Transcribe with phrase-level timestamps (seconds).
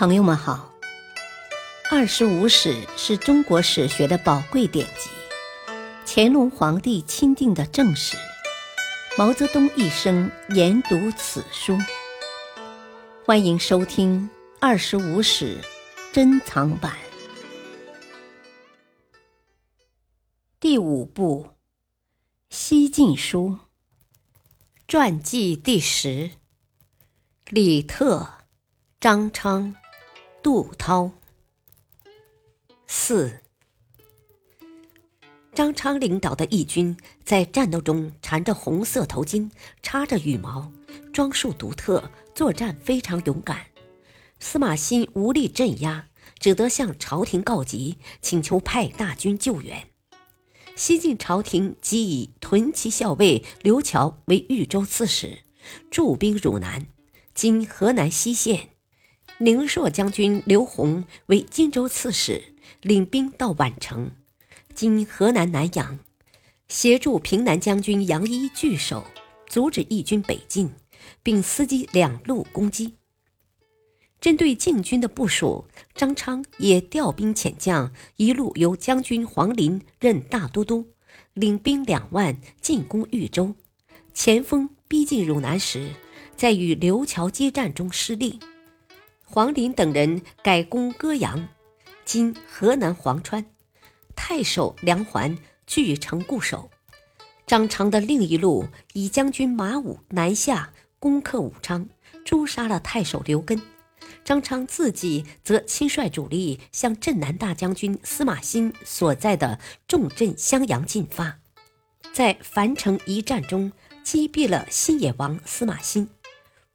[0.00, 0.72] 朋友们好，
[1.94, 5.10] 《二十五史》是中国史学的宝贵典籍，
[6.06, 8.16] 乾隆皇帝钦定的正史，
[9.18, 11.76] 毛泽东一生研读此书。
[13.26, 14.22] 欢迎收听
[14.58, 15.58] 《二十五史》
[16.14, 16.96] 珍藏版
[20.58, 21.44] 第五部
[22.48, 23.50] 《西晋书》
[24.88, 26.30] 传记第十，
[27.50, 28.26] 李特、
[28.98, 29.76] 张昌。
[30.42, 31.10] 杜涛。
[32.86, 33.40] 四，
[35.52, 39.50] 张昌领导的义军在战斗中缠着红色头巾，
[39.82, 40.72] 插着羽毛，
[41.12, 43.66] 装束独特，作战非常勇敢。
[44.38, 46.08] 司马欣无力镇压，
[46.38, 49.88] 只得向朝廷告急，请求派大军救援。
[50.74, 55.40] 西晋朝廷即以屯骑校尉刘乔为豫州刺史，
[55.90, 56.86] 驻兵汝南
[57.34, 58.69] （今河南西县）。
[59.42, 62.52] 宁朔将军刘宏为荆州刺史，
[62.82, 64.10] 领兵到宛城
[64.74, 65.98] （今河南南阳），
[66.68, 69.06] 协助平南将军杨一据守，
[69.46, 70.70] 阻止义军北进，
[71.22, 72.96] 并伺机两路攻击。
[74.20, 80.90] 针对晋军的部署，张昌也调兵遣将，一路由将军黄林任大都督，
[81.32, 83.54] 领兵两万进攻豫州。
[84.12, 85.94] 前锋逼近汝南时，
[86.36, 88.38] 在与刘桥激战中失利。
[89.32, 91.46] 黄林等人改攻歌阳
[92.04, 93.46] （今河南潢川），
[94.16, 96.68] 太守梁环据城固守。
[97.46, 101.88] 张昌的另一路以将军马武南下攻克武昌，
[102.24, 103.62] 诛杀了太守刘根。
[104.24, 111.38] 张昌自己则亲率主力向镇南大将军司马欣所在的重镇襄阳进发，
[112.12, 113.70] 在樊城一战中
[114.02, 116.08] 击毙了新野王司马欣。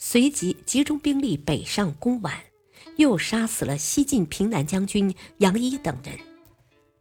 [0.00, 2.32] 随即集中兵力北上攻皖，
[2.96, 6.16] 又杀死了西晋平南将军杨一等人。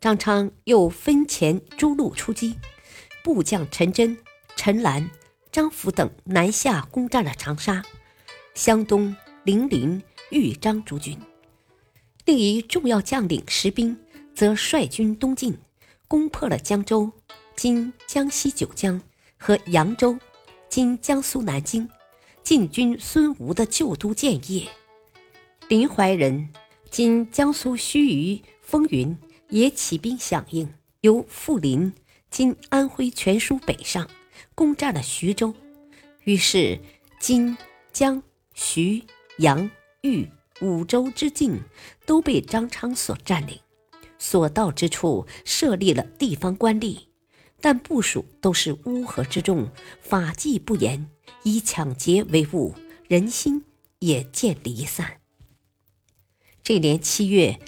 [0.00, 2.56] 张昌又分遣诸路出击，
[3.22, 4.16] 部将陈真、
[4.56, 5.10] 陈兰、
[5.52, 7.84] 张辅等南下攻占了长沙、
[8.54, 9.14] 湘东、
[9.44, 11.18] 零陵、豫章诸军。
[12.24, 13.98] 另一重要将领石兵
[14.34, 15.58] 则率军东进，
[16.08, 17.12] 攻破了江州
[17.54, 18.98] （今江西九江）
[19.36, 20.18] 和扬州
[20.70, 21.86] （今江苏南京）。
[22.48, 24.66] 晋军孙吴的旧都建业，
[25.68, 26.48] 临淮人
[26.90, 29.14] （今江苏盱眙、风云）
[29.50, 30.72] 也起兵响应，
[31.02, 31.92] 由富临
[32.32, 34.08] （今安徽全书）北上，
[34.54, 35.54] 攻占了徐州。
[36.24, 36.80] 于是，
[37.20, 37.54] 今
[37.92, 38.22] 江、
[38.54, 39.02] 徐、
[39.40, 39.70] 扬、
[40.00, 40.26] 豫
[40.62, 41.60] 五州之境
[42.06, 43.60] 都被张昌所占领，
[44.18, 47.07] 所到之处设立了地方官吏，
[47.60, 49.70] 但部署都是乌合之众，
[50.00, 51.10] 法纪不严。
[51.44, 52.74] 以抢劫为务，
[53.06, 53.64] 人心
[54.00, 55.20] 也渐离散。
[56.62, 57.58] 这年七月，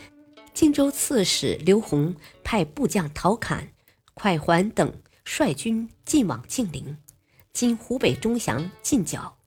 [0.52, 3.72] 荆州刺史刘宏派部将陶侃、
[4.14, 4.92] 蒯环等
[5.24, 6.98] 率军进往静陵
[7.52, 9.38] （今湖北钟祥进剿）。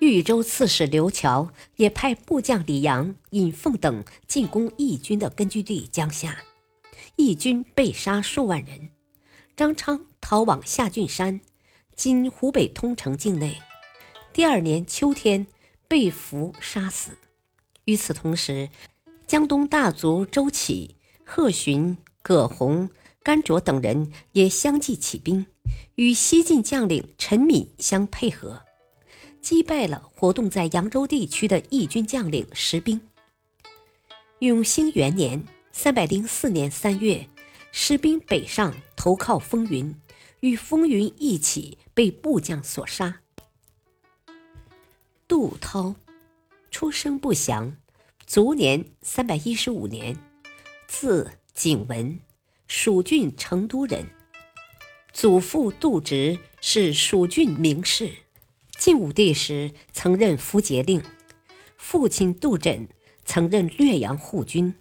[0.00, 6.42] 豫州刺史刘乔也派部将李阳、尹凤等进攻义军的根据地江夏，
[7.16, 8.90] 义军被杀数万人。
[9.54, 11.40] 张昌逃往下郡山。
[11.94, 13.60] 今湖北通城境内，
[14.32, 15.46] 第二年秋天
[15.86, 17.18] 被俘杀死。
[17.84, 18.70] 与此同时，
[19.26, 22.88] 江东大族周启、贺寻、葛洪、
[23.22, 25.44] 甘卓等人也相继起兵，
[25.96, 28.62] 与西晋将领陈敏相配合，
[29.42, 33.00] 击败了活动在扬州地区的义军将领石兵。
[34.38, 37.28] 永兴元年（三百零四年三月），
[37.72, 39.92] 士兵北上投靠风云。
[40.42, 43.20] 与风云一起被部将所杀。
[45.28, 45.94] 杜涛，
[46.68, 47.76] 出生不详，
[48.26, 50.16] 卒年三百一十五年，
[50.88, 52.18] 字景文，
[52.66, 54.04] 蜀郡成都人。
[55.12, 58.10] 祖父杜直是蜀郡名士，
[58.76, 61.00] 晋武帝时曾任符节令。
[61.76, 62.88] 父亲杜枕
[63.24, 64.74] 曾任略阳护军。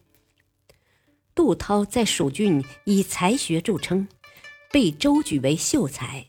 [1.42, 4.08] 杜涛在蜀郡以才学著称。
[4.72, 6.28] 被周举为秀才。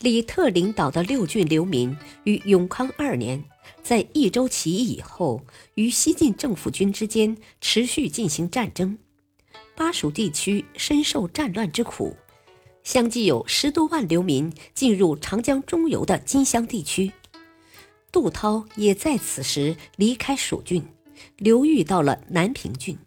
[0.00, 3.44] 李特领导的六郡流民于永康二年，
[3.80, 5.44] 在益州起义以后，
[5.76, 8.98] 与西晋政府军之间持续进行战争，
[9.76, 12.16] 巴蜀地区深受战乱之苦，
[12.82, 17.12] 相继有十多万流民进入长江中游的金乡地区。
[18.10, 20.84] 杜涛也在此时离开蜀郡，
[21.36, 22.98] 流寓到了南平郡，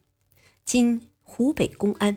[0.73, 2.15] 今湖北公安。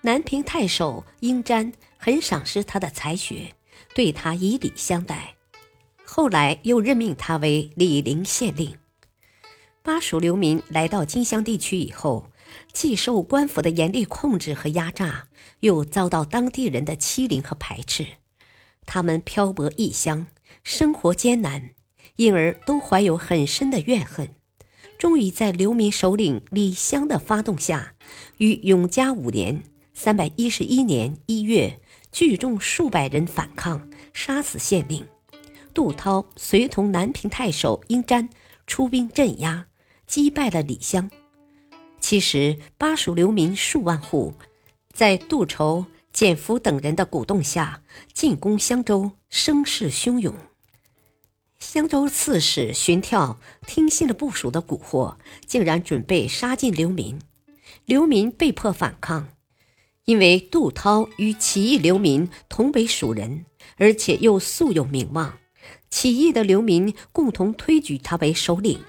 [0.00, 3.54] 南平太守应瞻很赏识他的才学，
[3.94, 5.34] 对他以礼相待。
[6.06, 8.78] 后来又任命他为醴陵县令。
[9.82, 12.30] 巴蜀流民来到荆襄地区以后，
[12.72, 15.28] 既受官府的严厉控制和压榨，
[15.60, 18.06] 又遭到当地人的欺凌和排斥。
[18.86, 20.28] 他们漂泊异乡，
[20.64, 21.74] 生活艰难，
[22.16, 24.34] 因而都怀有很深的怨恨。
[24.98, 27.94] 终于在流民首领李湘的发动下，
[28.38, 29.62] 于永嘉五年
[29.94, 31.80] （三百一十一年）一月，
[32.10, 35.06] 聚众数百人反抗，杀死县令。
[35.72, 38.28] 杜涛随同南平太守殷瞻
[38.66, 39.66] 出兵镇压。
[40.08, 41.10] 击败了李湘。
[42.00, 44.32] 其实，巴蜀流民数万户，
[44.90, 45.84] 在杜筹、
[46.14, 47.82] 简福等人的鼓动下，
[48.14, 50.34] 进攻襄州，声势汹涌。
[51.58, 55.16] 襄州刺史荀眺听信了部属的蛊惑，
[55.46, 57.20] 竟然准备杀尽流民。
[57.84, 59.28] 流民被迫反抗，
[60.04, 63.44] 因为杜涛与起义流民同为蜀人，
[63.76, 65.38] 而且又素有名望，
[65.90, 68.80] 起义的流民共同推举他为首领。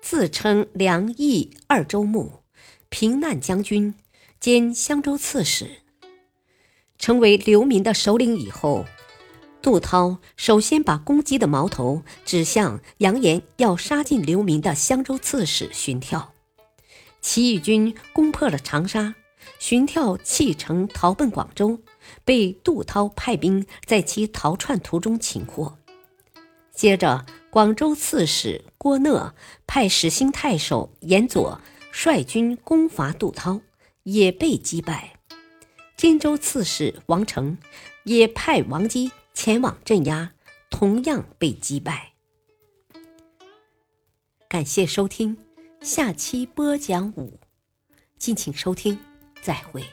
[0.00, 2.44] 自称梁义二州牧、
[2.88, 3.94] 平难将军
[4.38, 5.82] 兼襄州刺史，
[6.98, 8.86] 成为流民的首领以后，
[9.66, 16.32] 杜涛首先把攻击的矛头指向扬言要杀尽流民的襄州刺史荀跳。
[17.20, 19.16] 起义军攻破了长沙，
[19.58, 21.80] 荀跳弃城逃奔广州，
[22.24, 25.76] 被杜涛派兵在其逃窜途中擒获。
[26.72, 27.26] 接着。
[27.50, 29.34] 广州刺史郭讷
[29.66, 31.58] 派始兴太守严佐
[31.90, 33.62] 率军攻伐杜涛，
[34.02, 35.14] 也被击败。
[35.96, 37.56] 荆州刺史王成
[38.04, 40.32] 也派王基前往镇压，
[40.70, 42.14] 同样被击败。
[44.48, 45.36] 感谢收听，
[45.82, 47.38] 下期播讲五，
[48.18, 48.98] 敬请收听，
[49.42, 49.84] 再会。